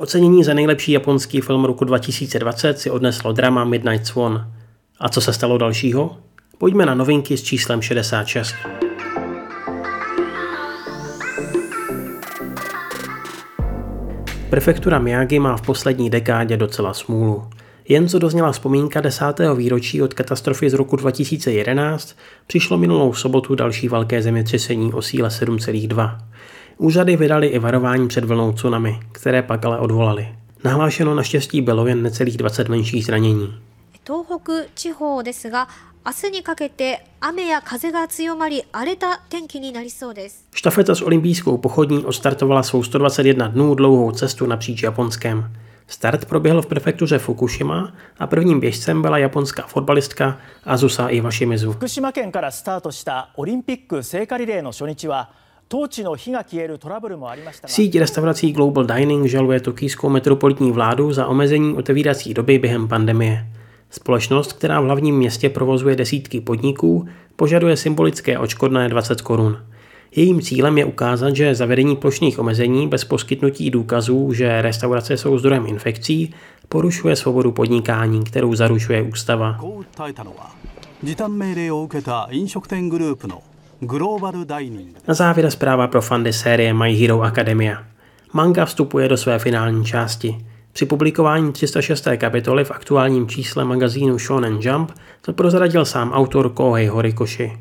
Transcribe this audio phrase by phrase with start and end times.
[0.00, 4.52] Ocenění za nejlepší japonský film roku 2020 si odneslo drama Midnight Swan.
[5.00, 6.16] A co se stalo dalšího?
[6.58, 8.54] Pojďme na novinky s číslem 66.
[14.50, 17.44] Prefektura Miyagi má v poslední dekádě docela smůlu.
[17.88, 23.88] Jen co dozněla vzpomínka desátého výročí od katastrofy z roku 2011, přišlo minulou sobotu další
[23.88, 26.18] velké zemětřesení o síle 7,2.
[26.77, 30.27] Úřady vydali i varování před vlnou tsunami, které pak ale odvolali.
[30.63, 33.53] Nahlášeno naštěstí bylo jen necelých 20 menších zranění.
[34.05, 35.69] 東北地方ですが
[36.05, 45.51] 明日にかけて雨や風が強まり荒れた天気になりそうです Štafeta s olympijskou pochodní odstartovala svou 121 dnů dlouhou cestu napříč Japonskem.
[45.87, 51.73] Start proběhl v prefektuře Fukushima a prvním běžcem byla japonská fotbalistka Azusa Iwashimizu.
[51.73, 55.29] 福島県からスタートしたオリンピック聖火リレーの初日は
[55.69, 63.45] 当地の火が消えるトラブルもありましたが Síť restaurací Global Dining žaluje tokijskou metropolitní vládu za omezení otevírací doby během pandemie.
[63.89, 69.57] Společnost, která v hlavním městě provozuje desítky podniků, požaduje symbolické očkodné 20 korun.
[70.15, 75.65] Jejím cílem je ukázat, že zavedení plošných omezení bez poskytnutí důkazů, že restaurace jsou zdrojem
[75.65, 76.33] infekcí,
[76.69, 79.57] porušuje svobodu podnikání, kterou zaručuje ústava.
[79.61, 80.51] こう訴えたのは
[81.03, 83.43] 時短命令を受けた飲食店グループの
[83.81, 87.83] グローバルダイニング Na závěr zpráva pro fandy série My Hero Academia.
[88.33, 90.45] Manga vstupuje do své finální části.
[90.73, 92.07] Při publikování 306.
[92.17, 94.91] kapitoly v aktuálním čísle magazínu Shonen Jump
[95.21, 97.57] to prozradil sám autor Kohei Horikoshi.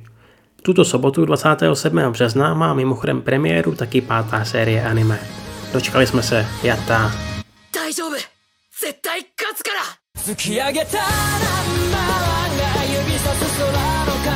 [0.63, 1.99] Tuto sobotu 27.
[2.11, 5.19] března má mimochodem premiéru taky pátá série anime.
[5.73, 7.11] Dočkali jsme se, jatá.
[7.73, 8.17] 大丈夫
[8.81, 9.81] 絶対勝つから
[10.23, 13.77] 突き上げたナンバーワンが指さす空の
[14.25, 14.31] 彼